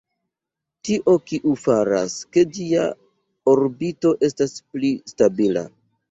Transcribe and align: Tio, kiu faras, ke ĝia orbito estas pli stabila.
Tio, 0.87 1.13
kiu 1.31 1.51
faras, 1.63 2.15
ke 2.35 2.43
ĝia 2.55 2.85
orbito 3.53 4.13
estas 4.29 4.55
pli 4.71 4.89
stabila. 5.13 5.65